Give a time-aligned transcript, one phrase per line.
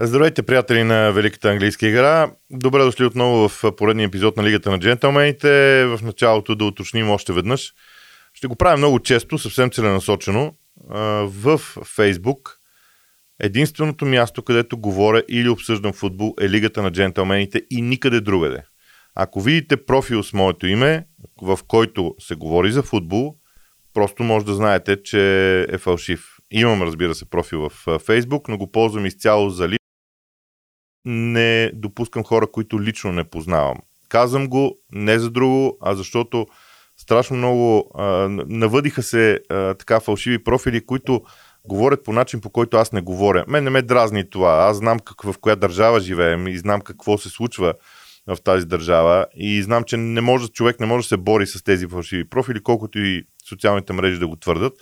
[0.00, 2.30] Здравейте, приятели на Великата английска игра.
[2.50, 5.84] Добре дошли отново в поредния епизод на Лигата на джентълмените.
[5.86, 7.72] В началото да уточним още веднъж.
[8.34, 10.54] Ще го правя много често, съвсем целенасочено.
[11.22, 11.58] В
[11.96, 12.58] Фейсбук
[13.40, 18.62] единственото място, където говоря или обсъждам футбол е Лигата на джентълмените и никъде другаде.
[19.14, 21.06] Ако видите профил с моето име,
[21.42, 23.34] в който се говори за футбол,
[23.94, 26.36] просто може да знаете, че е фалшив.
[26.50, 29.77] Имам, разбира се, профил в Фейсбук, но го ползвам изцяло за.
[31.10, 33.76] Не допускам хора, които лично не познавам.
[34.08, 36.46] Казвам го не за друго, а защото
[36.96, 38.04] страшно много а,
[38.46, 41.22] навъдиха се а, така фалшиви профили, които
[41.64, 43.44] говорят по начин, по който аз не говоря.
[43.48, 44.50] Мен не ме дразни това.
[44.50, 47.74] Аз знам как, в коя държава живеем и знам какво се случва
[48.26, 51.64] в тази държава и знам, че не може, човек не може да се бори с
[51.64, 54.72] тези фалшиви профили, колкото и социалните мрежи да го твърдат.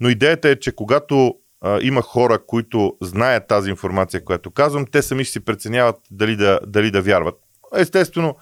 [0.00, 1.34] Но идеята е, че когато
[1.82, 6.60] има хора, които знаят тази информация, която казвам, те сами ще си преценяват дали да,
[6.66, 7.34] дали да вярват.
[7.76, 8.36] Естествено,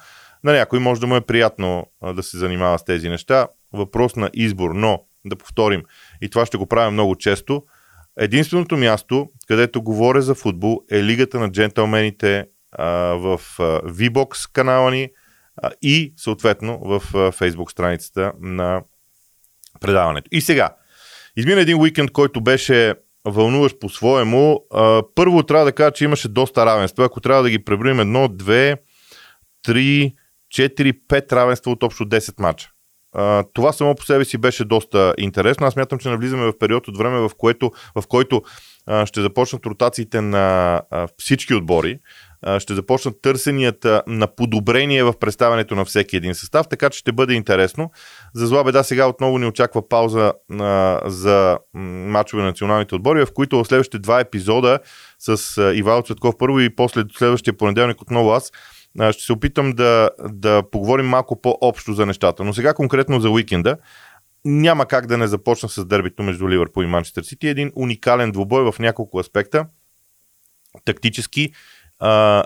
[0.45, 3.49] на някой може да му е приятно да се занимава с тези неща.
[3.73, 5.83] Въпрос на избор, но да повторим,
[6.23, 7.63] и това ще го правя много често,
[8.19, 14.91] единственото място, където говоря за футбол е Лигата на джентълмените а, в а, VBOX канала
[14.91, 15.09] ни
[15.57, 18.83] а, и съответно в Facebook страницата на
[19.81, 20.29] предаването.
[20.33, 20.77] И сега,
[21.37, 24.61] измина един уикенд, който беше вълнуващ по-своему.
[24.71, 27.05] А, първо трябва да кажа, че имаше доста равенства.
[27.05, 28.77] Ако трябва да ги преброим едно, две,
[29.63, 30.15] три,
[30.55, 32.71] 4-5 равенства от общо 10 мача.
[33.53, 35.67] Това само по себе си беше доста интересно.
[35.67, 38.43] Аз мятам, че навлизаме в период от време, в, което, в който
[39.05, 40.81] ще започнат ротациите на
[41.19, 41.99] всички отбори
[42.59, 47.35] ще започнат търсенията на подобрение в представянето на всеки един състав, така че ще бъде
[47.35, 47.91] интересно.
[48.35, 50.33] За зла беда сега отново ни очаква пауза
[51.05, 54.79] за мачове на националните отбори, в които в следващите два епизода
[55.19, 58.51] с Ивайло Цветков първо и после следващия понеделник отново аз
[59.11, 62.45] ще се опитам да, да поговорим малко по-общо за нещата.
[62.45, 63.77] Но сега конкретно за уикенда
[64.45, 67.49] няма как да не започна с дербито между Ливърпул и Манчестър Сити.
[67.49, 69.67] Един уникален двубой в няколко аспекта.
[70.85, 71.53] Тактически,
[71.99, 72.45] а,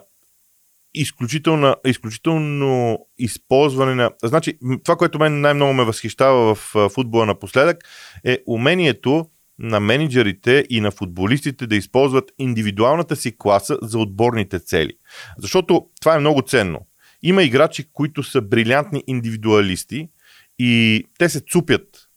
[0.94, 4.10] изключително, изключително използване на...
[4.24, 7.78] Значи, това, което мен най-много ме възхищава в футбола напоследък
[8.24, 9.26] е умението
[9.58, 14.92] на менеджерите и на футболистите да използват индивидуалната си класа за отборните цели.
[15.38, 16.86] Защото това е много ценно.
[17.22, 20.08] Има играчи, които са брилянтни индивидуалисти
[20.58, 22.08] и те се цупят,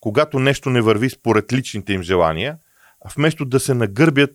[0.00, 2.58] когато нещо не върви според личните им желания,
[3.16, 4.34] вместо да се нагърбят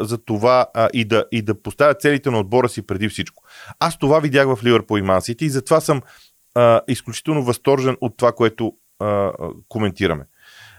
[0.00, 3.44] за това а, и, да, и да поставят целите на отбора си преди всичко.
[3.78, 6.02] Аз това видях в Ливърпул и Мансити и затова съм
[6.54, 9.32] а, изключително възторжен от това, което а,
[9.68, 10.24] коментираме.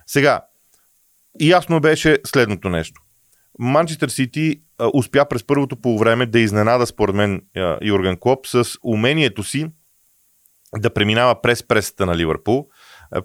[0.07, 0.41] Сега,
[1.41, 3.01] ясно беше следното нещо.
[3.59, 4.61] Манчестър Сити
[4.93, 7.41] успя през първото полувреме да изненада, според мен,
[7.81, 9.67] Юрген Клоп с умението си
[10.77, 12.67] да преминава през пресата на Ливърпул.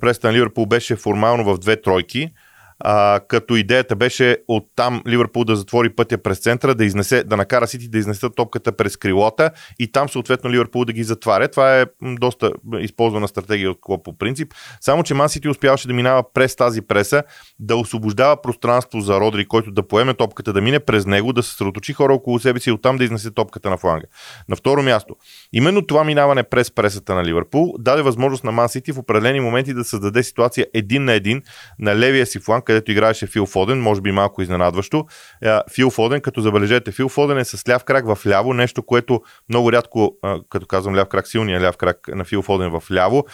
[0.01, 2.31] Пресата на Ливърпул беше формално в две тройки–
[2.81, 7.37] а, като идеята беше от там Ливърпул да затвори пътя през центъра, да, изнесе, да
[7.37, 11.49] накара Сити да изнесе топката през крилота и там съответно Ливърпул да ги затваря.
[11.49, 14.55] Това е доста използвана стратегия от клуб по принцип.
[14.81, 17.23] Само, че Ман Сити успяваше да минава през тази преса,
[17.59, 21.51] да освобождава пространство за Родри, който да поеме топката, да мине през него, да се
[21.51, 24.07] съсредоточи хора около себе си и оттам да изнесе топката на фланга.
[24.49, 25.17] На второ място,
[25.53, 29.75] именно това минаване през пресата на Ливърпул даде възможност на Ман Сити в определени моменти
[29.75, 31.43] да създаде ситуация един на един
[31.79, 35.07] на левия си фланг, където играеше Фил Фоден, може би малко изненадващо.
[35.43, 39.23] Е, Фил Фоден, като забележете, Фил Фоден е с ляв крак в ляво, нещо, което
[39.49, 40.17] много рядко,
[40.49, 43.25] като казвам ляв крак, силния ляв крак на Фил Фоден в ляво.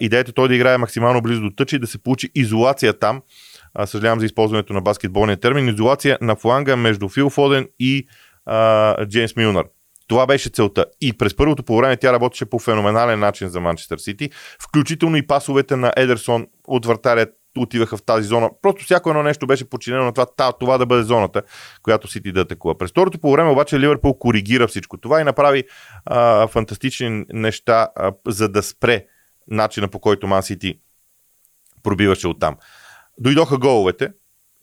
[0.00, 3.22] Идеята е той да играе максимално близо до тъча и да се получи изолация там.
[3.84, 5.68] Съжалявам за използването на баскетболния термин.
[5.68, 8.06] Изолация на фланга между Фил Фоден и
[8.46, 9.64] а, Джеймс Милнар.
[10.08, 10.84] Това беше целта.
[11.00, 14.30] И през първото по време тя работеше по феноменален начин за Манчестър Сити,
[14.62, 17.26] включително и пасовете на Едерсон от вратаря
[17.56, 18.50] отиваха в тази зона.
[18.62, 21.42] Просто всяко едно нещо беше подчинено на това, това да бъде зоната,
[21.82, 22.78] която Сити да атакува.
[22.78, 25.64] През второто по време обаче Ливърпул коригира всичко това и направи
[26.04, 29.04] а, фантастични неща, а, за да спре
[29.48, 30.78] начина по който Ман Сити
[31.82, 32.56] пробиваше оттам.
[33.18, 34.08] Дойдоха головете,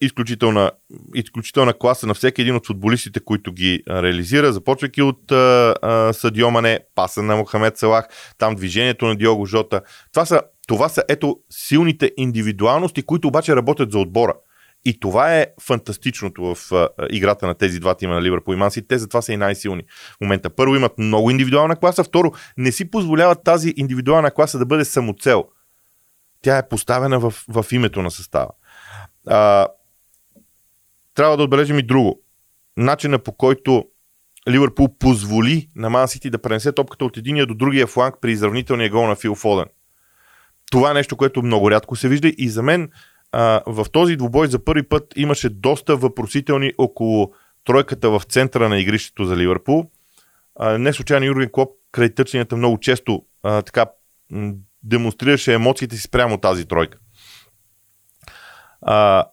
[0.00, 0.70] изключителна,
[1.14, 6.50] изключителна класа на всеки един от футболистите, които ги реализира, започвайки от а, а, Садио
[6.50, 8.08] Мане, паса на Мохамед Салах,
[8.38, 9.80] там движението на Диого Жота.
[10.12, 14.34] Това са, това са ето силните индивидуалности, които обаче работят за отбора.
[14.84, 18.86] И това е фантастичното в а, играта на тези два тима на Ливърпул и Манси.
[18.86, 19.82] Те затова са и най-силни.
[20.16, 24.66] В момента първо имат много индивидуална класа, второ не си позволяват тази индивидуална класа да
[24.66, 25.44] бъде самоцел.
[26.42, 28.50] Тя е поставена в, в името на състава.
[29.26, 29.68] А,
[31.14, 32.22] трябва да отбележим и друго.
[32.76, 33.84] начина по който
[34.48, 38.90] Ливърпул позволи на Ман Сити да пренесе топката от единия до другия фланг при изравнителния
[38.90, 39.66] гол на Фил Фоден.
[40.70, 42.90] Това е нещо, което много рядко се вижда и за мен
[43.32, 47.32] а, в този двубой за първи път имаше доста въпросителни около
[47.64, 49.90] тройката в центъра на игрището за Ливърпул.
[50.58, 53.86] А, не случайно Юрген Клоп край тъченията много често а, така
[54.30, 54.52] м-
[54.82, 56.98] демонстрираше емоциите си спрямо тази тройка.
[58.82, 59.24] А,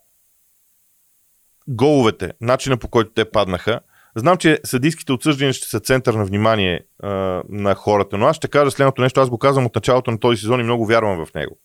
[1.67, 3.79] головете, начина по който те паднаха,
[4.17, 7.09] Знам, че съдийските отсъждания ще са център на внимание а,
[7.49, 9.19] на хората, но аз ще кажа следното нещо.
[9.19, 11.59] Аз го казвам от началото на този сезон и много вярвам в него.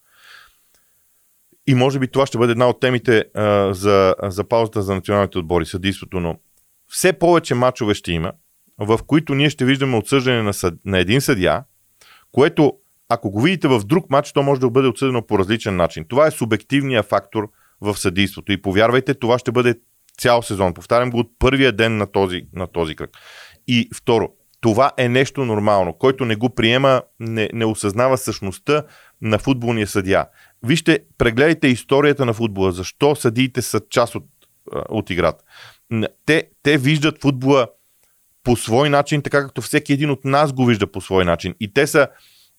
[1.67, 5.39] И може би това ще бъде една от темите а, за, за паузата за националните
[5.39, 6.37] отбори, съдийството, но
[6.89, 8.33] все повече мачове ще има,
[8.79, 11.65] в които ние ще виждаме отсъждане на, съд, на един съдия,
[12.33, 12.73] което
[13.09, 16.05] ако го видите в друг матч, то може да бъде отсъдено по различен начин.
[16.09, 17.51] Това е субективният фактор
[17.81, 18.53] в съдийството.
[18.53, 19.75] И повярвайте, това ще бъде
[20.23, 20.75] цял сезон.
[20.75, 23.11] Повтарям го от първия ден на този, на този кръг.
[23.69, 24.29] И второ,
[24.61, 25.93] това е нещо нормално.
[25.93, 28.83] Който не го приема, не, не осъзнава същността
[29.23, 30.27] на футболния съдия.
[30.63, 32.73] Вижте, прегледайте историята на футбола.
[32.73, 34.25] Защо съдиите са част от,
[34.89, 35.45] от играта?
[36.27, 37.67] Те, те виждат футбола
[38.45, 41.55] по свой начин, така както всеки един от нас го вижда по свой начин.
[41.61, 42.09] И те са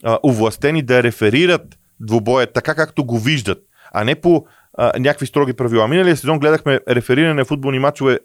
[0.03, 3.59] а, увластени да реферират двубоя така, както го виждат,
[3.93, 4.45] а не по
[4.77, 5.87] някакви строги правила.
[5.87, 8.19] Миналия сезон гледахме рефериране на футболни матчове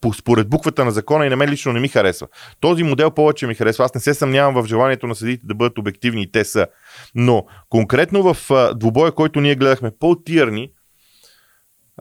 [0.00, 2.26] по, според буквата на закона и на мен лично не ми харесва.
[2.60, 3.84] Този модел повече ми харесва.
[3.84, 6.66] Аз не се съмнявам в желанието на съдите да бъдат обективни и те са.
[7.14, 10.70] Но конкретно в а, двубоя, който ние гледахме, по-тирни,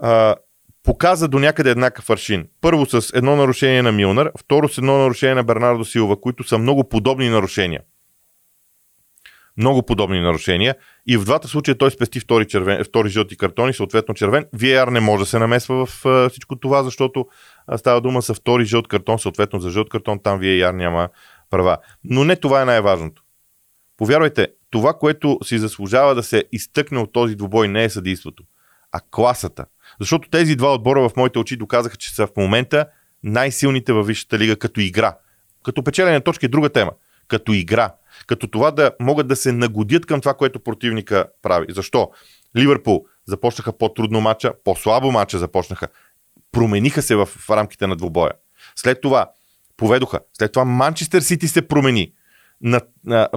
[0.02, 0.36] а,
[0.84, 2.48] показа до някъде еднакъв аршин.
[2.62, 6.58] Първо с едно нарушение на Милнар, второ с едно нарушение на Бернардо Силва, които са
[6.58, 7.82] много подобни нарушения
[9.58, 10.76] много подобни нарушения
[11.08, 14.46] и в двата случая той спести втори, червен, втори жълти картони, съответно червен.
[14.56, 17.26] VAR не може да се намесва в всичко това, защото
[17.78, 21.10] става дума за втори жълт картон, съответно за жълт картон, там VAR няма
[21.50, 21.78] права.
[22.04, 23.24] Но не това е най-важното.
[23.98, 28.44] Повярвайте, това, което си заслужава да се изтъкне от този двубой не е съдейството,
[28.92, 29.66] а класата.
[30.00, 32.86] Защото тези два отбора в моите очи доказаха, че са в момента
[33.24, 35.18] най-силните във Висшата лига като игра.
[35.64, 36.92] Като печелене точка е друга тема.
[37.28, 37.92] Като игра
[38.28, 41.66] като това да могат да се нагодят към това, което противника прави.
[41.70, 42.12] Защо?
[42.58, 45.88] Ливърпул започнаха по-трудно матча, по-слабо матча започнаха.
[46.52, 48.32] Промениха се в, рамките на двубоя.
[48.76, 49.32] След това
[49.78, 50.20] поведоха.
[50.34, 52.14] След това Манчестър Сити се промени.
[52.62, 53.30] На, на,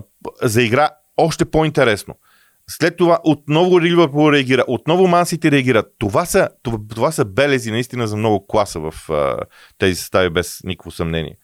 [0.42, 2.14] за игра още по-интересно.
[2.70, 5.82] След това отново Ливърпул реагира, отново Мансити реагира.
[5.98, 9.36] Това са, това, това са белези наистина за много класа в а,
[9.78, 11.36] тези състави, без никакво съмнение.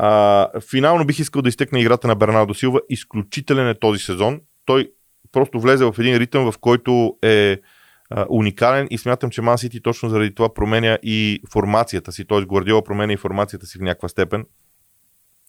[0.00, 2.80] А, финално бих искал да изтекна играта на Бернардо Силва.
[2.88, 4.40] Изключителен е този сезон.
[4.64, 4.90] Той
[5.32, 7.58] просто влезе в един ритъм, в който е
[8.10, 12.24] а, уникален и смятам, че Ман Сити точно заради това променя и формацията си.
[12.24, 12.44] Т.е.
[12.44, 14.44] Гвардиола променя и формацията си в някаква степен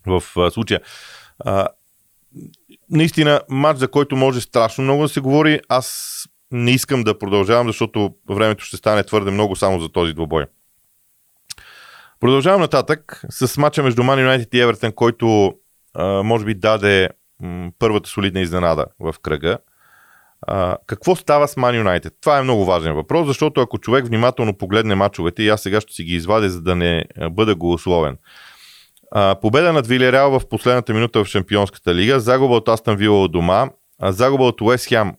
[0.08, 0.82] в а, случая.
[1.40, 1.68] А,
[2.90, 5.60] наистина, матч, за който може страшно много да се говори.
[5.70, 6.16] Аз
[6.52, 10.46] не искам да продължавам, защото времето ще стане твърде много само за този двобой.
[12.20, 15.54] Продължавам нататък с мача между Man United и Everton, който
[16.24, 17.10] може би даде
[17.80, 19.58] първата солидна изненада в кръга.
[20.88, 22.14] Какво става с Man United?
[22.22, 25.94] Това е много важен въпрос, защото ако човек внимателно погледне мачовете, и аз сега ще
[25.94, 28.18] си ги извадя, за да не бъда голословен.
[29.42, 33.70] Победа над Вилерял в последната минута в Шампионската лига, загуба от Астан Вила от дома,
[34.04, 35.14] загуба от Уест Хем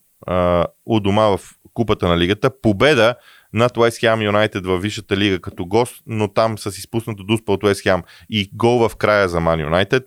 [0.87, 1.41] от дома в
[1.75, 3.15] Купата на лигата, победа
[3.53, 7.65] над Уест Хем Юнайтед във Висшата лига като гост, но там с изпуснато дуспа от
[7.65, 10.05] Уест Хем и гол в края за Ман Юнайтед.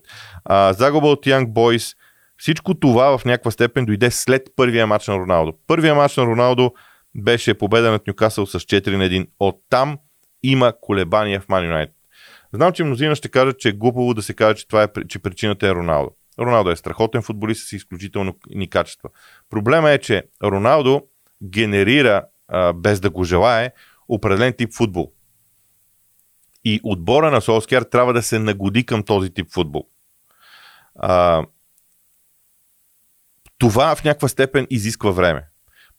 [0.70, 1.94] Загуба от Янг Бойс.
[2.38, 5.52] Всичко това в някаква степен дойде след първия матч на Роналдо.
[5.66, 6.72] Първия матч на Роналдо
[7.14, 9.26] беше победа над Нюкасъл с 4 на 1.
[9.38, 9.98] Оттам
[10.42, 11.94] има колебания в Ман Юнайтед.
[12.52, 15.18] Знам, че мнозина ще кажат, че е глупаво да се каже, че, това е, че
[15.18, 16.10] причината е Роналдо.
[16.38, 19.08] Роналдо е страхотен футболист с изключително ни качества.
[19.50, 21.02] Проблема е, че Роналдо
[21.42, 22.22] генерира
[22.74, 23.72] без да го желае,
[24.08, 25.12] определен тип футбол.
[26.64, 29.88] И отбора на Солскияр трябва да се нагоди към този тип футбол.
[30.94, 31.44] А,
[33.58, 35.44] това в някаква степен изисква време.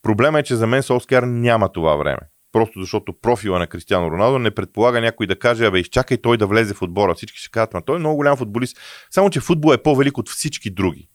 [0.02, 2.22] Проблема е, че за мен Солскияр няма това време.
[2.52, 6.48] Просто защото профила на Кристиано Роналдо не предполага някой да каже, абе, изчакай той да
[6.48, 7.16] влезе в отбора.
[7.16, 8.78] Всички ще кажат, той е много голям футболист.
[9.10, 11.10] Само, че футбол е по-велик от всички други.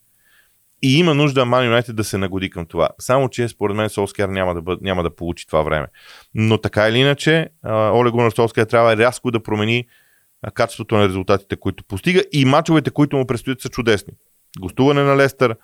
[0.83, 2.89] И има нужда Ман Юнайтед да се нагоди към това.
[2.99, 5.87] Само, че според мен Солскияр няма да, няма да получи това време.
[6.35, 9.87] Но така или иначе, Оле Гунар Солскияр трябва рязко да промени
[10.55, 14.13] качеството на резултатите, които постига и мачовете, които му предстоят са чудесни.
[14.61, 15.57] Гостуване на Лестър,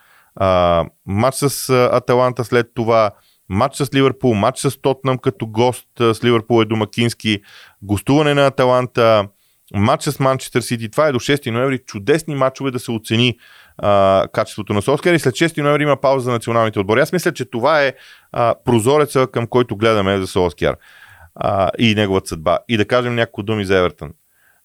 [1.06, 3.10] матч с Аталанта след това,
[3.48, 7.40] матч с Ливърпул, матч с Тотнам като гост с Ливърпул е домакински,
[7.82, 9.28] гостуване на Аталанта,
[9.74, 10.90] матч с Манчестър Сити.
[10.90, 11.78] Това е до 6 ноември.
[11.78, 13.38] Чудесни матчове да се оцени
[13.78, 17.00] а, качеството на Солскер и след 6 ноември има пауза за националните отбори.
[17.00, 17.92] Аз мисля, че това е
[18.32, 20.76] а, прозореца, към който гледаме за Солскер
[21.34, 22.58] а, и неговата съдба.
[22.68, 24.12] И да кажем няколко думи за Евертън.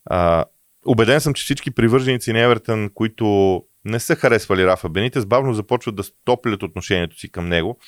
[0.06, 0.44] А,
[0.86, 5.96] убеден съм, че всички привърженици на Евертън, които не са харесвали Рафа Бенитес, бавно започват
[5.96, 7.78] да стоплят отношението си към него,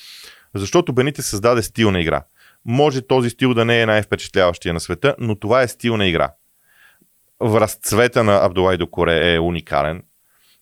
[0.54, 2.24] защото Бенитес създаде стил на игра.
[2.64, 6.32] Може този стил да не е най-впечатляващия на света, но това е стил на игра.
[7.40, 10.02] В разцвета на Абдулай Докоре е уникален.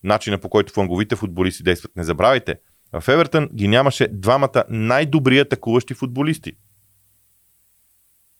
[0.03, 1.95] Начина по който фланговите футболисти действат.
[1.95, 2.55] Не забравяйте,
[2.93, 6.51] в Евертън ги нямаше двамата най-добри атакуващи футболисти.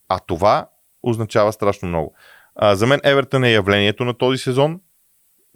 [0.10, 0.70] А това
[1.04, 2.16] означава страшно много.
[2.56, 4.80] А, за мен Евертън е явлението на този сезон,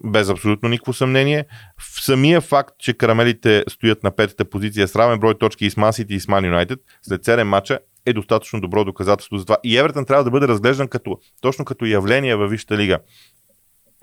[0.04, 1.44] без абсолютно никакво съмнение.
[1.78, 5.76] В самия факт, че карамелите стоят на петата позиция с равен брой точки и с
[5.76, 9.56] Масити и с Ман Юнайтед след 7 мача е достатъчно добро доказателство за това.
[9.64, 12.98] И Евертън трябва да бъде разглеждан като, точно като явление във Висшата лига.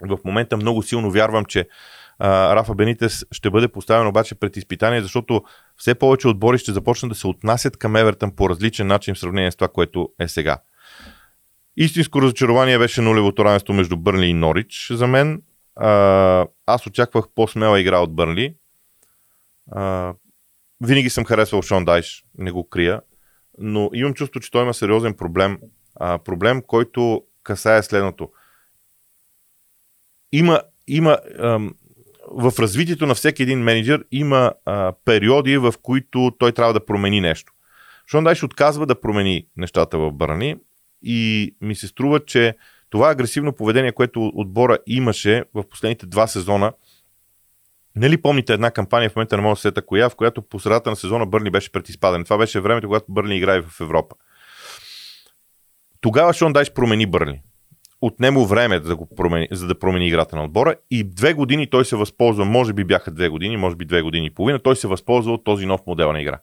[0.00, 1.68] В момента много силно вярвам, че
[2.18, 5.42] а, Рафа Бенитес ще бъде поставен обаче пред изпитание, защото
[5.76, 9.50] все повече отбори ще започнат да се отнасят към Евертън по различен начин в сравнение
[9.50, 10.58] с това, което е сега.
[11.76, 15.42] Истинско разочарование беше нулевото равенство между Бърли и Норич за мен.
[15.76, 18.54] А, аз очаквах по-смела игра от Бърли.
[19.72, 20.14] А,
[20.80, 23.00] винаги съм харесвал Шон Дайш, не го крия,
[23.58, 25.58] но имам чувство, че той има сериозен проблем.
[25.94, 28.30] А, проблем, който касае следното.
[30.32, 31.74] Има, има ам,
[32.30, 37.20] в развитието на всеки един менеджер има а, периоди, в които той трябва да промени
[37.20, 37.52] нещо.
[38.10, 40.56] Шон Дайш отказва да промени нещата в Бърни
[41.02, 42.56] и ми се струва, че
[42.90, 46.72] това агресивно поведение, което отбора имаше в последните два сезона,
[47.96, 50.96] Нали помните една кампания, в момента не мога сета коя, в която по средата на
[50.96, 52.24] сезона Бърни беше пред изпадане.
[52.24, 54.14] Това беше времето, когато Бърни играе в Европа.
[56.00, 57.42] Тогава Шон Дайш промени Бърни.
[58.00, 61.84] Отнемо време да го промени, за да промени играта на отбора и две години той
[61.84, 64.88] се възползва, може би бяха две години, може би две години и половина, той се
[64.88, 66.38] възползва от този нов модел на игра.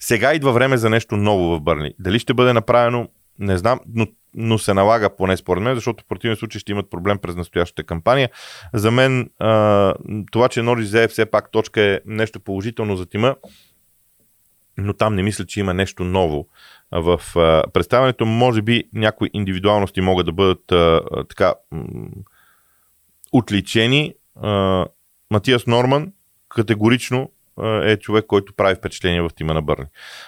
[0.00, 1.94] Сега идва време за нещо ново в Бърни.
[1.98, 6.06] Дали ще бъде направено, не знам, но но се налага поне според мен, защото в
[6.06, 8.30] противен случай ще имат проблем през настоящата кампания.
[8.74, 9.94] За мен а,
[10.32, 13.36] това, че Норис взе все пак точка е нещо положително за тима,
[14.76, 16.48] но там не мисля, че има нещо ново
[16.92, 18.26] в а, представянето.
[18.26, 21.54] Може би някои индивидуалности могат да бъдат а, така
[23.32, 24.14] отличени.
[24.42, 24.86] А,
[25.30, 26.12] Матиас Норман
[26.48, 27.30] категорично
[27.82, 29.84] е човек, който прави впечатление в тима на Бърни.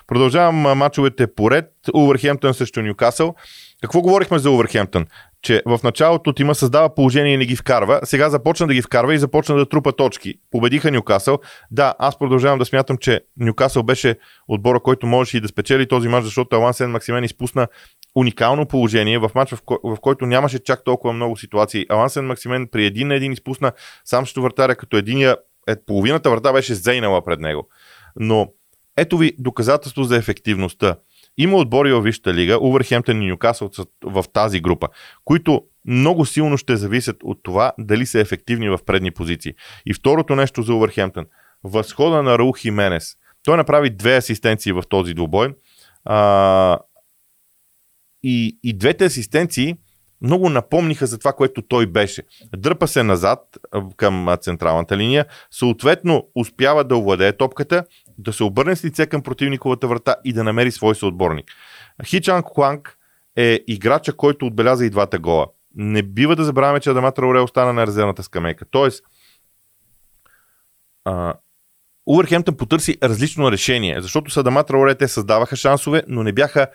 [0.07, 1.73] Продължавам мачовете поред.
[1.95, 3.35] Увърхемптън срещу Ньюкасъл.
[3.83, 5.07] Какво говорихме за Увърхемптън?
[5.43, 8.01] Че в началото тима създава положение и не ги вкарва.
[8.05, 10.35] Сега започна да ги вкарва и започна да трупа точки.
[10.51, 11.39] Победиха Ньюкасъл.
[11.71, 14.19] Да, аз продължавам да смятам, че Ньюкасъл беше
[14.49, 17.67] отбора, който можеше и да спечели този мач, защото Алан Сен Максимен изпусна
[18.15, 21.87] уникално положение в матч, в, в който нямаше чак толкова много ситуации.
[21.89, 23.73] Алан Сен Максимен при един на един изпусна
[24.05, 25.37] сам ще вратаря, като единия
[25.69, 27.69] е, половината врата беше зейнала пред него.
[28.17, 28.49] Но
[28.97, 30.97] ето ви доказателство за ефективността.
[31.41, 33.71] Има отбори във Висшата лига, Увърхемптън и Ньюкасъл
[34.05, 34.89] в тази група,
[35.25, 39.55] които много силно ще зависят от това дали са ефективни в предни позиции.
[39.87, 41.27] И второто нещо за Увърхемптън.
[41.65, 43.15] Възхода на Раул Хименес.
[43.43, 45.55] Той направи две асистенции в този двубой.
[46.05, 46.79] А,
[48.23, 49.75] и, и двете асистенции
[50.23, 52.23] много напомниха за това, което той беше.
[52.57, 53.41] Дърпа се назад
[53.97, 57.85] към централната линия, съответно успява да овладее топката,
[58.21, 61.53] да се обърне с лице към противниковата врата и да намери свой съотборник.
[62.05, 62.99] Хичан Хуанг
[63.37, 65.47] е играча, който отбеляза и двата гола.
[65.75, 68.65] Не бива да забравяме, че Адамат Рауре остана на резервната скамейка.
[68.71, 69.05] Тоест,
[72.07, 76.67] Увърхемптън потърси различно решение, защото с Адамат Рауре те създаваха шансове, но не бяха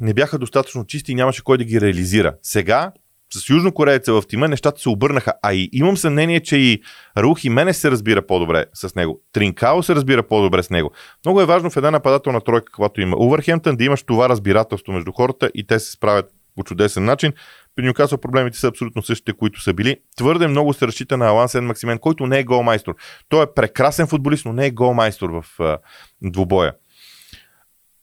[0.00, 2.36] не бяха достатъчно чисти и нямаше кой да ги реализира.
[2.42, 2.92] Сега,
[3.34, 5.32] с южнокорееца в тима, нещата се обърнаха.
[5.42, 6.82] А и имам съмнение, че и
[7.18, 9.20] Рухи мене се разбира по-добре с него.
[9.32, 10.90] Тринкао се разбира по-добре с него.
[11.24, 15.12] Много е важно в една нападателна тройка, когато има Увърхемптън, да имаш това разбирателство между
[15.12, 17.32] хората и те се справят по чудесен начин.
[17.76, 19.96] При Нюкасъл проблемите са абсолютно същите, които са били.
[20.16, 22.94] Твърде много се разчита на Алан Сен Максимен, който не е голмайстор.
[23.28, 25.78] Той е прекрасен футболист, но не е голмайстор в uh,
[26.22, 26.72] двубоя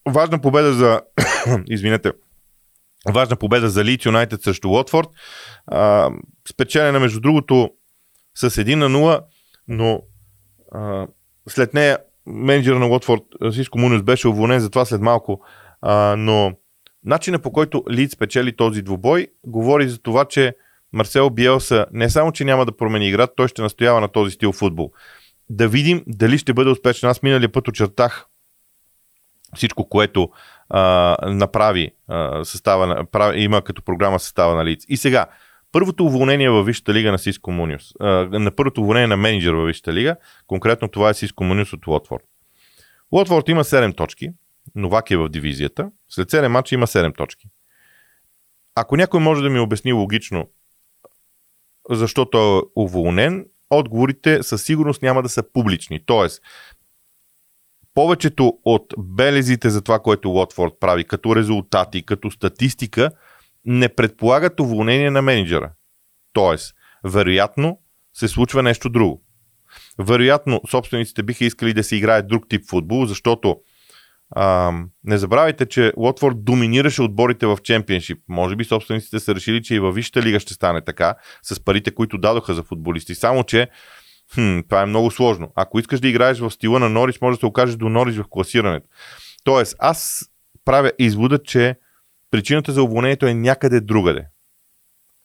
[0.06, 1.02] важна победа за...
[1.68, 2.12] извинете.
[3.10, 5.10] Важна победа за Лид Юнайтед срещу Уотфорд.
[6.50, 7.70] спечелена, между другото,
[8.36, 9.24] с 1 на 0,
[9.68, 10.02] но
[10.72, 11.08] а,
[11.50, 15.42] след нея менеджер на Уотфорд Сиско Мунес беше уволнен, затова след малко.
[15.82, 16.52] А, но
[17.06, 20.56] начинът по който Лид спечели този двубой говори за това, че
[20.94, 24.52] Марсел Биелса не само, че няма да промени играта, той ще настоява на този стил
[24.52, 24.92] футбол.
[25.50, 27.10] Да видим дали ще бъде успешен.
[27.10, 28.26] Аз миналия път очертах
[29.56, 30.30] всичко, което
[30.76, 34.86] а, направи а, състава, прави, има като програма състава на лица.
[34.90, 35.26] И сега,
[35.72, 39.68] първото уволнение във Висшата лига на Сиско Муниус, а, на първото уволнение на менеджер във
[39.68, 40.16] Висшата лига,
[40.48, 42.24] конкретно това е Сиско Муниус от Уотфорд.
[43.12, 44.30] Уотфорд има 7 точки,
[44.76, 47.48] Новак е в дивизията, след 7 мача има 7 точки.
[48.76, 50.48] Ако някой може да ми обясни логично
[51.90, 56.06] защо той е уволнен, отговорите със сигурност няма да са публични.
[56.06, 56.42] Тоест,
[57.94, 63.10] повечето от белезите за това, което Лотфорд прави, като резултати, като статистика,
[63.66, 65.72] не предполагат уволнение на менеджера.
[66.34, 67.80] Тоест, вероятно
[68.14, 69.24] се случва нещо друго.
[70.00, 73.58] Вероятно, собствениците биха искали да се играе друг тип футбол, защото
[74.36, 74.74] а,
[75.04, 78.20] не забравяйте, че Лотфорд доминираше отборите в чемпионшип.
[78.28, 81.92] Може би собствениците са решили, че и във Висшата лига ще стане така, с парите,
[81.92, 83.16] които дадоха за футболисти.
[83.16, 83.68] Само, че
[84.34, 85.52] хм, това е много сложно.
[85.56, 88.26] Ако искаш да играеш в стила на Норис, може да се окажеш до Норис в
[88.30, 88.88] класирането.
[89.44, 90.30] Тоест, аз
[90.66, 91.76] правя извода, че
[92.32, 94.26] причината за уволнението е някъде другаде.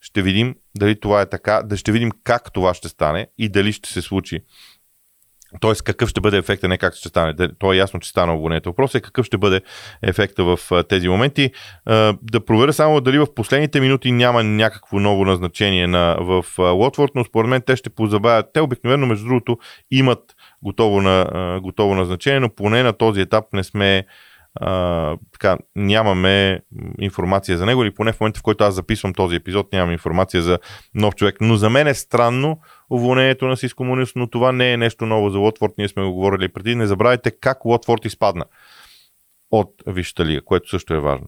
[0.00, 3.72] Ще видим дали това е така, да ще видим как това ще стане и дали
[3.72, 4.40] ще се случи.
[5.60, 7.34] Тоест, какъв ще бъде ефекта, не как ще стане.
[7.58, 8.68] То е ясно, че стана уволнението.
[8.68, 9.60] Въпросът е какъв ще бъде
[10.02, 11.50] ефекта в тези моменти.
[12.22, 17.24] Да проверя само дали в последните минути няма някакво ново назначение на, в Лотфорд, но
[17.24, 18.46] според мен те ще позабавят.
[18.54, 19.58] Те обикновено, между другото,
[19.90, 20.20] имат
[20.62, 24.04] готово, на, готово назначение, но поне на този етап не сме
[24.54, 26.60] а, така, нямаме
[27.00, 30.42] информация за него, или поне в момента, в който аз записвам този епизод, нямам информация
[30.42, 30.58] за
[30.94, 31.36] нов човек.
[31.40, 35.30] Но за мен е странно уволнението на Сиско Мунис, но това не е нещо ново
[35.30, 36.74] за Лотфорд, ние сме го говорили преди.
[36.74, 38.44] Не забравяйте как Лотфорд изпадна
[39.50, 41.26] от Висшата лига, което също е важно.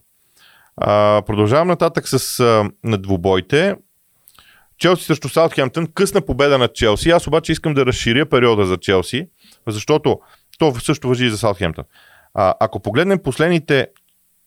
[0.76, 3.76] А, продължавам нататък с а, на двубойте.
[4.78, 7.10] Челси срещу Саутхемптън, късна победа на Челси.
[7.10, 9.28] Аз обаче искам да разширя периода за Челси,
[9.66, 10.20] защото
[10.58, 11.84] то също въжи и за Саутхемптън.
[12.34, 13.88] А, ако погледнем последните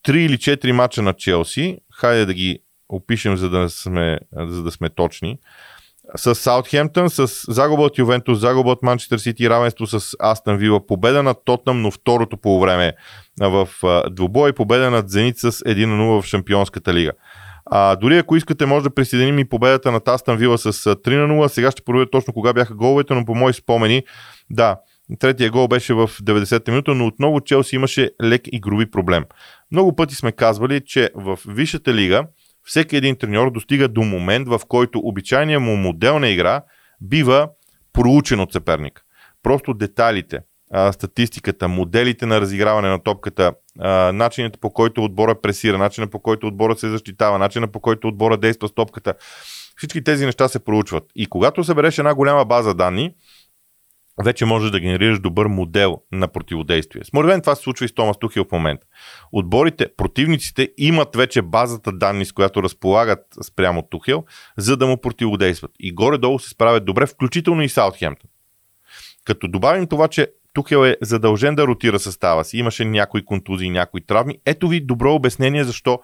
[0.07, 4.71] 3 или 4 мача на Челси, хайде да ги опишем, за да сме, за да
[4.71, 5.39] сме точни.
[6.15, 11.23] С Саутхемптън, с загуба от Ювентус, загуба от Манчестър Сити, равенство с Астън Вила, победа
[11.23, 12.93] над Тотнам, но второто по време
[13.41, 13.67] в
[14.11, 17.11] двубой, победа над Зенит с 1-0 в Шампионската лига.
[17.65, 21.47] А, дори ако искате, може да присъединим и победата на Астън Вила с 3 0.
[21.47, 24.03] Сега ще проверя точно кога бяха головете, но по мои спомени,
[24.49, 24.77] да,
[25.19, 29.25] Третия гол беше в 90-та минута, но отново Челси имаше лек игрови проблем.
[29.71, 32.23] Много пъти сме казвали, че в Висшата лига
[32.63, 36.61] всеки един треньор достига до момент, в който обичайният му модел на игра
[37.01, 37.49] бива
[37.93, 39.01] проучен от съперник.
[39.43, 40.39] Просто деталите,
[40.91, 43.53] статистиката, моделите на разиграване на топката,
[44.13, 48.37] начинът по който отбора пресира, начинът по който отбора се защитава, начинът по който отбора
[48.37, 49.13] действа с топката.
[49.77, 51.03] Всички тези неща се проучват.
[51.15, 53.13] И когато събереш една голяма база данни,
[54.21, 57.03] вече можеш да генерираш добър модел на противодействие.
[57.03, 58.87] Според мен това се случва и с Томас Тухил в момента.
[59.31, 64.23] Отборите, противниците имат вече базата данни, с която разполагат спрямо Тухил,
[64.57, 65.71] за да му противодействат.
[65.79, 68.29] И горе-долу се справят добре, включително и Саутхемптън.
[69.25, 74.05] Като добавим това, че Тухел е задължен да ротира състава си, имаше някои контузии, някои
[74.05, 74.37] травми.
[74.45, 75.99] Ето ви добро обяснение защо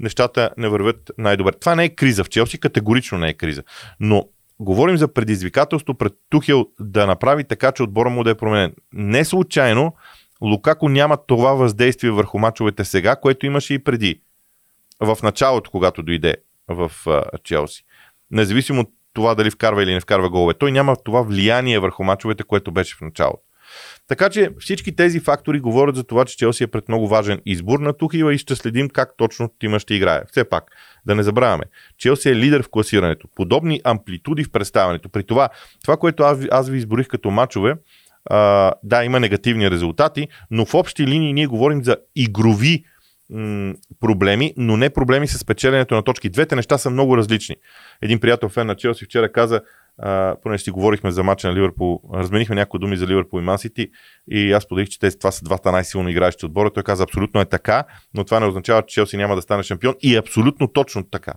[0.00, 1.52] нещата не вървят най-добре.
[1.52, 3.62] Това не е криза в Челси, категорично не е криза.
[4.00, 4.28] Но
[4.60, 8.74] говорим за предизвикателство пред Тухел да направи така, че отбора му да е променен.
[8.92, 9.94] Не случайно
[10.42, 14.20] Лукако няма това въздействие върху мачовете сега, което имаше и преди.
[15.00, 16.36] В началото, когато дойде
[16.68, 17.84] в uh, Челси.
[18.30, 20.54] Независимо от това дали вкарва или не вкарва голове.
[20.54, 23.42] Той няма това влияние върху мачовете, което беше в началото.
[24.08, 27.78] Така че всички тези фактори говорят за това, че Челси е пред много важен избор
[27.78, 30.22] на Тухила и ще следим как точно Тима ще играе.
[30.30, 30.64] Все пак,
[31.06, 31.64] да не забравяме,
[31.98, 33.28] Челси е лидер в класирането.
[33.34, 35.08] Подобни амплитуди в представянето.
[35.08, 35.48] При това,
[35.82, 37.74] това, което аз, аз ви изборих като мачове,
[38.30, 42.84] а, да, има негативни резултати, но в общи линии ние говорим за игрови
[44.00, 46.30] проблеми, но не проблеми с печеленето на точки.
[46.30, 47.56] Двете неща са много различни.
[48.02, 49.60] Един приятел фен на Челси вчера каза,
[49.98, 53.90] а, понеже си говорихме за мача на Ливърпул, разменихме някои думи за Ливърпул и Мансити
[54.30, 56.70] и аз подих, че тези, това са двата най-силно играещи отбора.
[56.70, 59.94] Той каза абсолютно е така, но това не означава, че Челси няма да стане шампион
[60.00, 61.32] и е абсолютно точно така.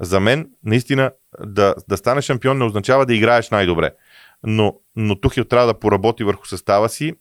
[0.00, 1.10] За мен, наистина,
[1.46, 3.90] да, да стане шампион не означава да играеш най-добре.
[4.42, 7.12] Но, но Тухил трябва да поработи върху състава си,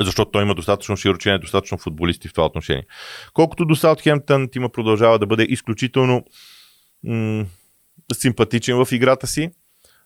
[0.00, 2.86] защото той има достатъчно широчение, достатъчно футболисти в това отношение.
[3.34, 6.24] Колкото до Саутхемптън, Тима продължава да бъде изключително
[7.04, 7.44] м-
[8.14, 9.50] симпатичен в играта си.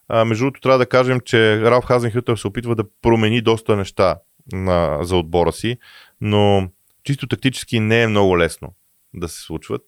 [0.08, 4.16] А, между другото, трябва да кажем, че Ралф Хазенхютър се опитва да промени доста неща
[4.52, 5.78] на, за отбора си,
[6.20, 6.68] но
[7.04, 8.74] чисто тактически не е много лесно
[9.14, 9.82] да се случват.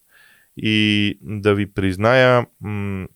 [0.57, 3.07] И да ви призная, м-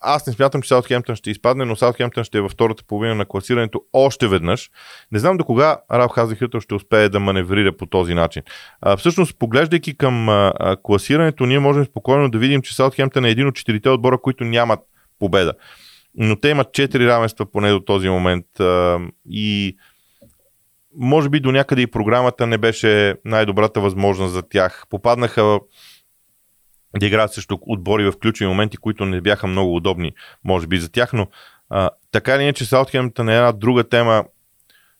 [0.00, 3.26] аз не смятам, че Саутхемптън ще изпадне, но Саутхемптън ще е във втората половина на
[3.26, 4.70] класирането още веднъж.
[5.12, 8.42] Не знам до кога Ралф Хазехютъл ще успее да маневрира по този начин.
[8.80, 13.46] А, всъщност, поглеждайки към а, класирането, ние можем спокойно да видим, че Саутхемптън е един
[13.46, 14.80] от четирите отбора, които нямат
[15.18, 15.52] победа.
[16.14, 18.60] Но те имат четири равенства поне до този момент.
[18.60, 18.98] А,
[19.30, 19.76] и
[20.96, 24.84] може би до някъде и програмата не беше най-добрата възможност за тях.
[24.90, 25.58] Попаднаха
[26.98, 30.12] да играят също отбори в ключови моменти, които не бяха много удобни,
[30.44, 31.26] може би, за тях, но
[31.70, 34.24] а, така или иначе Саутхемптън е една друга тема,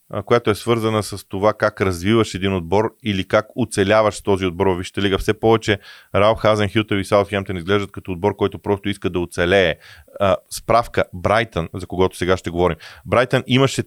[0.09, 4.67] а, която е свързана с това как развиваш един отбор или как оцеляваш този отбор
[4.67, 5.17] в Висшата лига.
[5.17, 5.79] Все повече
[6.15, 9.75] Рал Хазенхютъл и Саутхемптън изглеждат като отбор, който просто иска да оцелее.
[10.19, 12.77] А, справка, Брайтън, за когото сега ще говорим.
[13.05, 13.83] Брайтън имаше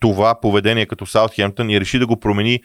[0.00, 2.60] това поведение като Саутхемптън и реши да го промени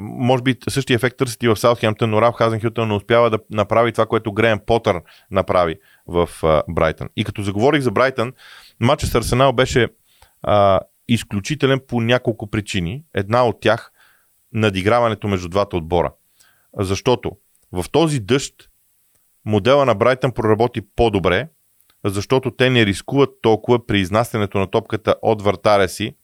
[0.00, 3.92] Може би същия ефект търсят и в Саутхемптън, но Ралф Хазенхютън не успява да направи
[3.92, 6.28] това, което Греем Потър направи в
[6.68, 7.08] Брайтън.
[7.16, 8.32] И като заговорих за Брайтън,
[8.80, 9.88] матчът с Арсенал беше
[10.46, 13.04] uh, изключителен по няколко причини.
[13.14, 13.92] Една от тях
[14.52, 16.12] надиграването между двата отбора.
[16.78, 17.32] Защото
[17.72, 18.54] в този дъжд
[19.44, 21.48] модела на Брайтън проработи по-добре,
[22.04, 26.16] защото те не рискуват толкова при изнасянето на топката от вратаря си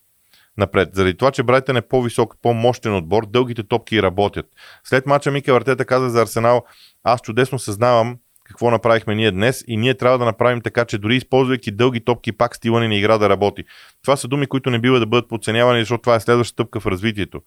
[0.58, 0.88] напред.
[0.92, 4.46] Заради това, че Брайтън е по-висок, по-мощен отбор, дългите топки работят.
[4.84, 6.64] След мача Микел Артета каза за Арсенал,
[7.04, 11.16] аз чудесно съзнавам какво направихме ние днес и ние трябва да направим така, че дори
[11.16, 13.64] използвайки дълги топки, пак стила ни игра да работи.
[14.02, 16.86] Това са думи, които не бива да бъдат подценявани, защото това е следващата стъпка в
[16.86, 17.40] развитието.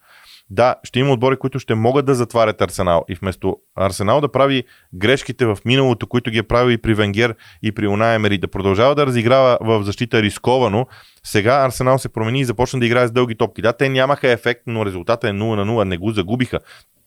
[0.50, 4.64] Да, ще има отбори, които ще могат да затварят Арсенал и вместо Арсенал да прави
[4.94, 8.96] грешките в миналото, които ги е правил и при Венгер и при Унаемери, да продължава
[8.96, 10.88] да разиграва в защита рисковано,
[11.24, 13.62] сега Арсенал се промени и започна да играе с дълги топки.
[13.62, 16.60] Да, те нямаха ефект, но резултата е 0 на 0, не го загубиха.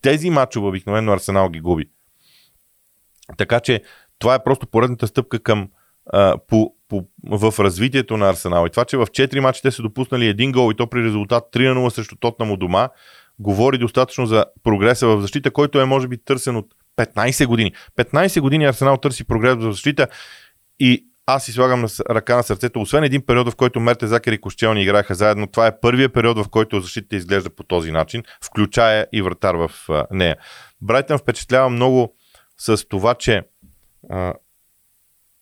[0.03, 1.85] Тези матчове обикновено Арсенал ги губи.
[3.37, 3.83] Така че
[4.18, 5.68] това е просто поредната стъпка към
[6.12, 8.66] а, по, по, в развитието на Арсенал.
[8.66, 11.44] И това, че в 4 мача те са допуснали един гол и то при резултат
[11.53, 12.88] 3 на 0 срещу Тотнам у дома,
[13.38, 17.72] говори достатъчно за прогреса в защита, който е може би търсен от 15 години.
[17.96, 20.07] 15 години Арсенал търси прогрес в защита
[20.81, 24.40] и аз си слагам ръка на сърцето, освен един период, в който Мерте Закер и
[24.40, 29.07] Кощелни играха заедно, това е първият период, в който защита изглежда по този начин, включая
[29.12, 29.70] и вратар в
[30.11, 30.37] нея.
[30.83, 32.14] Брайтън впечатлява много
[32.59, 33.42] с това, че
[34.11, 34.35] а,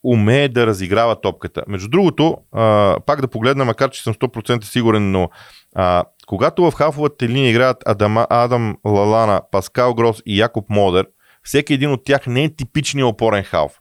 [0.05, 1.63] умее да разиграва топката.
[1.69, 5.31] Между другото, а, пак да погледна, макар че съм 100% сигурен, но
[5.75, 11.07] а, когато в хафовата линия играят Адама, Адам Лалана, Паскал Грос и Якоб Модер,
[11.43, 13.73] всеки един от тях не е типичният опорен халф.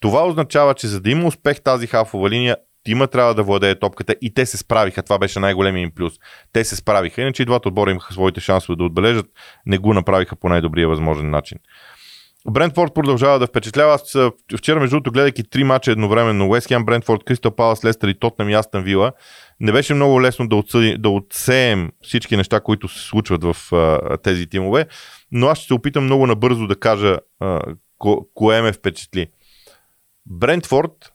[0.00, 4.14] Това означава, че за да има успех тази халфова линия, Тима трябва да владее топката
[4.22, 5.02] и те се справиха.
[5.02, 6.12] Това беше най-големият им плюс.
[6.52, 7.22] Те се справиха.
[7.22, 9.26] Иначе и двата отбора имаха своите шансове да отбележат.
[9.66, 11.58] Не го направиха по най-добрия възможен начин.
[12.50, 13.94] Брентфорд продължава да впечатлява.
[13.94, 14.16] Аз
[14.58, 18.48] вчера, между другото, гледайки три мача едновременно, Уест Хем, Брентфорд, Кристал Палас, Лестър и Тотнам
[18.48, 19.12] и Астън Вила,
[19.60, 24.16] не беше много лесно да, отсъди, да отсеем всички неща, които се случват в а,
[24.16, 24.86] тези тимове,
[25.32, 27.60] но аз ще се опитам много набързо да кажа а,
[27.98, 29.26] ко, кое ме впечатли.
[30.26, 31.12] Брентфорд,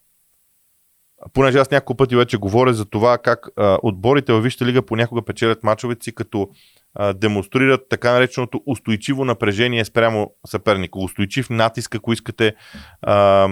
[1.34, 5.26] понеже аз няколко пъти вече говоря за това как а, отборите във Висшата лига понякога
[5.26, 6.50] печелят мачовете си, като
[6.94, 11.00] а, демонстрират така нареченото устойчиво напрежение спрямо съперника.
[11.00, 12.56] Устойчив натиск, ако искате,
[13.02, 13.48] а,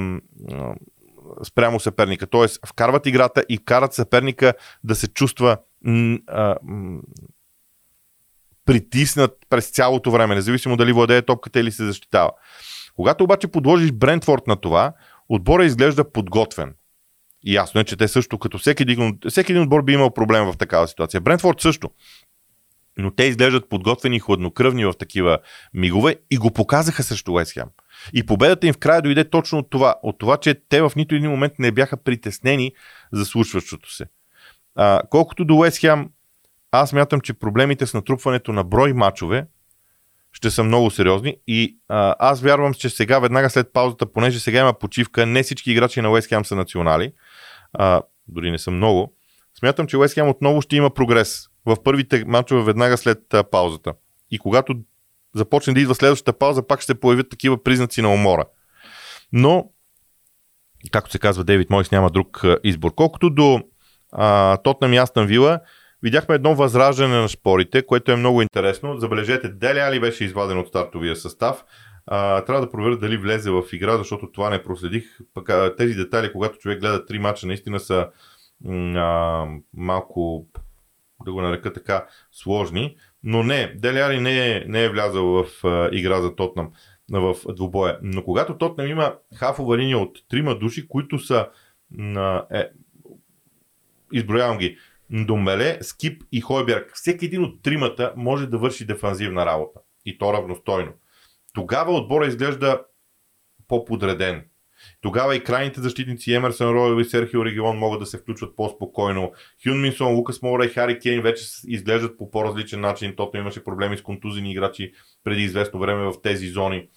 [1.43, 2.27] спрямо съперника.
[2.27, 5.57] Тоест, вкарват играта и карат съперника да се чувства
[8.65, 12.31] притиснат през цялото време, независимо дали владее топката или се защитава.
[12.95, 14.93] Когато обаче подложиш Брентфорд на това,
[15.29, 16.75] отбора изглежда подготвен.
[17.45, 20.45] И ясно е, че те също, като всеки един, всеки един отбор би имал проблем
[20.45, 21.21] в такава ситуация.
[21.21, 21.89] Брентфорд също.
[22.97, 25.37] Но те изглеждат подготвени и хладнокръвни в такива
[25.73, 27.67] мигове и го показаха срещу Уестхем.
[28.13, 29.95] И победата им в края дойде точно от това.
[30.03, 32.71] От това, че те в нито един момент не бяха притеснени
[33.11, 34.05] за случващото се.
[34.75, 36.09] А, колкото до Уестхем,
[36.71, 39.45] аз мятам, че проблемите с натрупването на брой мачове
[40.31, 44.59] ще са много сериозни и а, аз вярвам, че сега, веднага след паузата, понеже сега
[44.59, 47.13] има почивка, не всички играчи на Уест Хем са национали,
[47.73, 49.13] а, дори не са много,
[49.59, 53.93] смятам, че Уест Хем отново ще има прогрес в първите мачове веднага след а, паузата.
[54.31, 54.75] И когато
[55.35, 58.43] започне да идва следващата пауза, пак ще появят такива признаци на умора.
[59.31, 59.69] Но,
[60.91, 62.95] както се казва, Дейвид Мойс няма друг а, избор.
[62.95, 63.61] Колкото до
[64.63, 65.59] Тотнам и Вила,
[66.03, 68.99] Видяхме едно възраждане на спорите, което е много интересно.
[68.99, 71.63] Забележете, Дели Али беше изваден от стартовия състав.
[72.05, 75.03] А, трябва да проверя дали влезе в игра, защото това не проследих.
[75.33, 78.09] Пък, а, тези детайли, когато човек гледа три мача, наистина са
[78.95, 80.47] а, малко,
[81.25, 82.97] да го нарека така, сложни.
[83.23, 86.71] Но не, Дели Али не е, не е влязъл в а, игра за Тотнам.
[87.11, 87.99] в двубоя.
[88.01, 91.47] Но когато Тотнем има хафова линия от трима души, които са
[91.91, 92.69] на, е,
[94.13, 94.77] изброявам ги,
[95.09, 96.91] Домбеле, Скип и Хойберг.
[96.93, 99.79] Всеки един от тримата може да върши дефанзивна работа.
[100.05, 100.91] И то равностойно.
[101.53, 102.81] Тогава отбора изглежда
[103.67, 104.45] по-подреден.
[105.03, 109.31] Тогава и крайните защитници Емерсън Ройл и Серхио Регион могат да се включват по-спокойно.
[109.63, 113.15] Хюн Минсон, Лукас Мора и Хари Кейн вече изглеждат по по-различен начин.
[113.15, 116.87] Тото имаше проблеми с контузини играчи преди известно време в тези зони.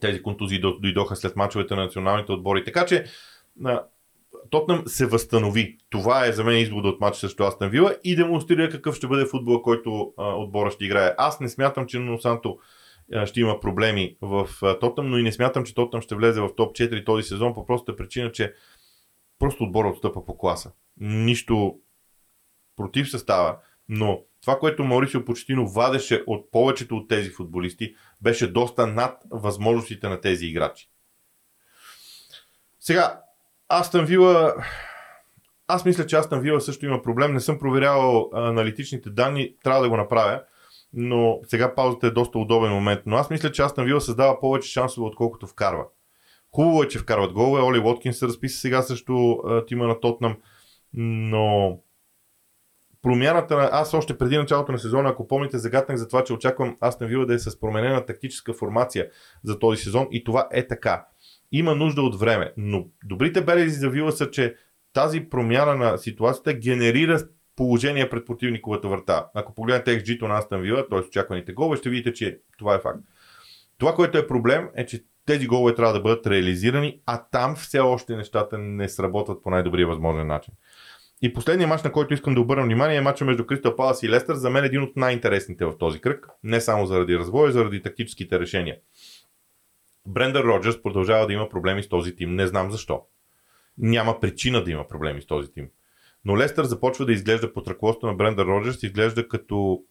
[0.00, 2.64] Тези контузии дойдоха след мачовете на националните отбори.
[2.64, 3.04] Така че
[4.50, 5.78] Тотнам се възстанови.
[5.90, 9.26] Това е за мен извода от матча срещу Астан Вила и демонстрира какъв ще бъде
[9.26, 11.14] футбола, който а, отбора ще играе.
[11.18, 12.58] Аз не смятам, че Ноно Санто
[13.24, 14.48] ще има проблеми в
[14.80, 17.66] Тотъм, но и не смятам, че Тотъм ще влезе в топ 4 този сезон по
[17.66, 18.54] простата причина, че
[19.38, 20.72] просто отбора отстъпа по класа.
[21.00, 21.78] Нищо
[22.76, 28.86] против състава, но това, което Маурисио Почтино вадеше от повечето от тези футболисти, беше доста
[28.86, 30.90] над възможностите на тези играчи.
[32.80, 33.20] Сега,
[33.68, 34.54] Астън Вила,
[35.66, 37.32] аз мисля, че Астън Вила също има проблем.
[37.32, 40.42] Не съм проверявал аналитичните данни, трябва да го направя
[40.92, 43.00] но сега паузата е доста удобен момент.
[43.06, 45.84] Но аз мисля, че Астан Вила създава повече шансове, отколкото вкарва.
[46.54, 47.62] Хубаво е, че вкарват голове.
[47.62, 50.36] Оли Уоткинс се разписа сега също тима на Тотнам,
[50.94, 51.78] но
[53.02, 53.68] промяната на...
[53.72, 57.26] Аз още преди началото на сезона, ако помните, загатнах за това, че очаквам Астан Вила
[57.26, 59.10] да е с променена тактическа формация
[59.44, 61.06] за този сезон и това е така.
[61.52, 64.54] Има нужда от време, но добрите белези за Вила са, че
[64.92, 67.18] тази промяна на ситуацията генерира
[67.58, 69.26] положение пред противниковата врата.
[69.34, 70.98] Ако погледнете XG-то на Астан Вила, т.е.
[70.98, 73.00] очакваните голове, ще видите, че това е факт.
[73.78, 77.78] Това, което е проблем, е, че тези голове трябва да бъдат реализирани, а там все
[77.78, 80.54] още нещата не сработват по най-добрия възможен начин.
[81.22, 84.08] И последният матч, на който искам да обърна внимание, е матча между Кристал Палас и
[84.08, 84.34] Лестър.
[84.34, 86.28] За мен е един от най-интересните в този кръг.
[86.44, 88.76] Не само заради развоя, заради тактическите решения.
[90.06, 92.34] Брендър Роджерс продължава да има проблеми с този тим.
[92.34, 93.02] Не знам защо.
[93.78, 95.68] Няма причина да има проблеми с този тим.
[96.24, 99.82] Но Лестър започва да изглежда под ръководството на Бренда Роджерс, изглежда като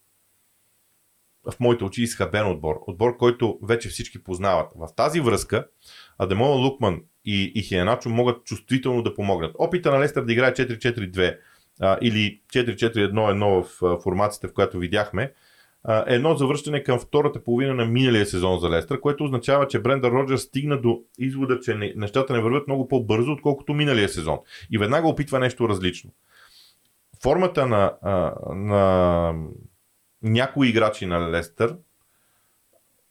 [1.51, 2.75] в моите очи изхабен отбор.
[2.87, 4.71] Отбор, който вече всички познават.
[4.75, 5.67] В тази връзка
[6.17, 9.55] Адемола Лукман и, и Хиеначо могат чувствително да помогнат.
[9.59, 11.37] Опита на Лестър да играе 4-4-2
[11.79, 15.33] а, или 4-4-1-1 в а, формацията, в която видяхме,
[16.07, 20.37] едно завръщане към втората половина на миналия сезон за Лестър, което означава, че Бренда Роджер
[20.37, 24.37] стигна до извода, че нещата не върват много по-бързо, отколкото миналия сезон.
[24.71, 26.11] И веднага опитва нещо различно
[27.23, 29.33] формата на, а, на
[30.23, 31.75] някои играчи на Лестър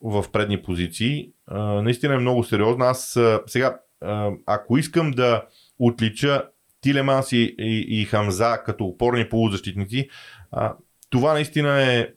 [0.00, 2.86] в предни позиции а, наистина е много сериозна.
[2.86, 5.46] Аз а, сега, а, ако искам да
[5.78, 6.44] отлича
[6.80, 10.08] Тилеманс и, и, и Хамза като опорни полузащитници,
[10.52, 10.74] а,
[11.10, 12.08] това наистина е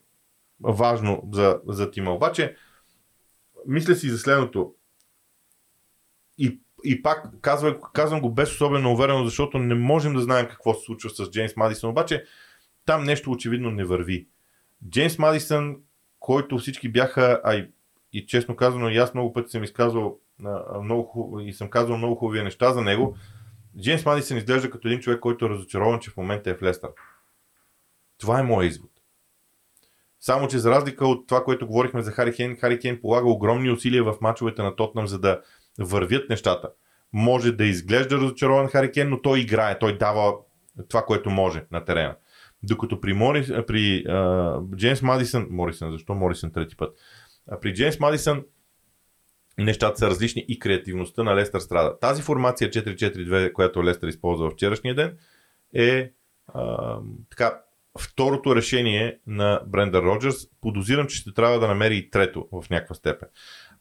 [0.63, 2.12] важно за, за тима.
[2.12, 2.56] Обаче,
[3.67, 4.74] мисля си за следното.
[6.38, 10.74] И и пак казвам, казвам го без особена увереност, защото не можем да знаем какво
[10.74, 12.24] се случва с Джеймс Мадисън, обаче
[12.86, 14.28] там нещо очевидно не върви.
[14.89, 15.78] Джеймс Мадисън,
[16.19, 17.72] който всички бяха, а и,
[18.13, 20.19] и честно казано, и аз много пъти съм изказвал
[20.84, 23.17] много, и съм казвал много хубави неща за него,
[23.82, 26.89] Джеймс Мадисън изглежда като един човек, който е разочарован, че в момента е в Лестър.
[28.17, 28.91] Това е моят извод.
[30.19, 33.71] Само, че за разлика от това, което говорихме за Хари Кейн, Хари Кейн полага огромни
[33.71, 35.41] усилия в мачовете на Тотнам, за да
[35.79, 36.69] вървят нещата.
[37.13, 40.34] Може да изглежда разочарован Харикен, но той играе, той дава
[40.89, 42.15] това, което може на терена.
[42.63, 46.97] Докато при, Морис, при uh, Джеймс Мадисън, Морисън, защо Морисън трети път?
[47.51, 48.43] А при Джеймс Мадисън
[49.58, 51.99] нещата са различни и креативността на Лестър страда.
[51.99, 55.17] Тази формация 4-4-2, която Лестър използва вчерашния ден,
[55.73, 56.12] е
[56.55, 57.62] uh, така,
[57.99, 60.36] второто решение на Брендър Роджерс.
[60.62, 63.28] Подозирам, че ще трябва да намери и трето в някаква степен.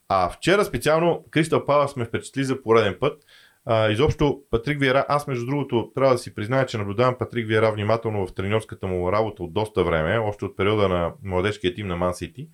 [0.08, 3.24] А вчера специално Кристал Палас ме впечатли за пореден път.
[3.64, 7.72] А, изобщо Патрик Виера, аз между другото трябва да си призная, че наблюдавам Патрик Виера
[7.72, 11.96] внимателно в тренерската му работа от доста време, още от периода на младежкия тим на
[11.96, 12.48] Ман Сити.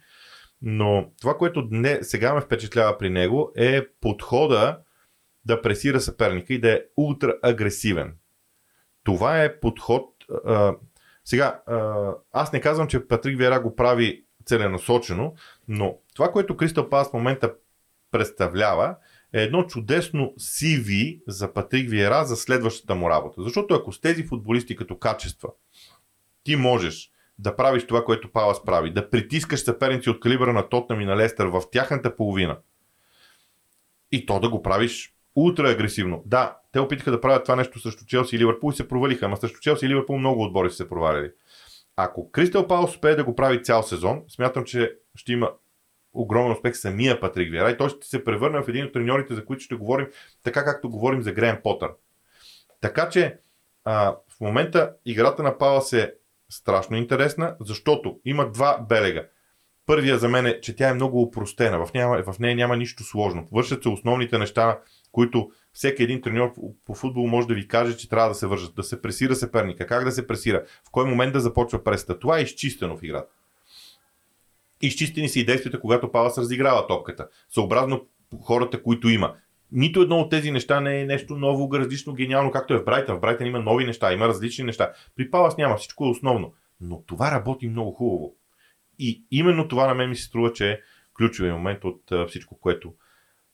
[0.62, 4.78] Но това, което дне, сега ме впечатлява при него е подхода
[5.44, 8.16] да пресира съперника и да е ултра агресивен.
[9.04, 10.14] Това е подход.
[10.44, 10.74] А,
[11.24, 11.60] сега,
[12.32, 15.34] аз не казвам, че Патрик Виера го прави целенасочено,
[15.68, 17.54] но това, което Кристал Палас в момента
[18.10, 18.96] представлява,
[19.32, 23.42] е едно чудесно CV за Патрик Виера за следващата му работа.
[23.42, 25.48] Защото ако с тези футболисти като качества
[26.42, 31.00] ти можеш да правиш това, което Палас прави, да притискаш съперници от калибра на Тотнам
[31.00, 32.58] и на Лестър в тяхната половина
[34.12, 36.22] и то да го правиш ултра агресивно.
[36.26, 39.36] Да, те опитаха да правят това нещо срещу Челси и Ливърпул и се провалиха, ама
[39.36, 41.32] срещу Челси и Ливърпул много отбори са се провалили.
[41.96, 45.50] Ако Кристал Палас успее да го прави цял сезон, смятам, че ще има
[46.12, 49.44] огромен успех самия Патрик Виера и той ще се превърне в един от треньорите, за
[49.44, 50.06] които ще говорим,
[50.42, 51.90] така както говорим за Грен Потър.
[52.80, 53.38] Така че
[53.84, 56.14] а, в момента играта на Палас е
[56.50, 59.26] страшно интересна, защото има два белега.
[59.86, 61.86] Първия за мен е, че тя е много упростена.
[61.86, 63.48] В нея, в нея няма нищо сложно.
[63.52, 64.78] Вършат се основните неща,
[65.12, 66.52] които всеки един треньор
[66.86, 68.74] по футбол може да ви каже, че трябва да се вържат.
[68.74, 72.18] Да се пресира съперника, как да се пресира, в кой момент да започва преста.
[72.18, 73.28] Това е изчистено в играта.
[74.82, 77.28] Изчистени са и действията, когато Палас разиграва топката.
[77.48, 78.06] Съобразно
[78.42, 79.34] хората, които има.
[79.72, 83.16] Нито едно от тези неща не е нещо ново, различно, гениално, както е в Брайтън.
[83.16, 84.92] В Брайтън има нови неща, има различни неща.
[85.16, 86.52] При Палас няма, всичко е основно.
[86.80, 88.34] Но това работи много хубаво.
[88.98, 90.80] И именно това на мен ми се струва, че е
[91.16, 92.94] ключовия момент от всичко, което,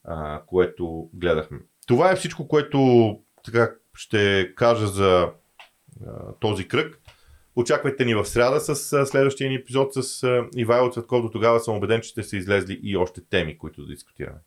[0.05, 1.59] а, което гледахме.
[1.87, 5.29] Това е всичко, което така ще кажа за
[6.07, 7.01] а, този кръг.
[7.57, 11.23] Очаквайте ни в среда с а, следващия ни епизод с а, Ивайло Цветков.
[11.23, 14.39] До тогава съм убеден, че ще са излезли и още теми, които да дискутираме.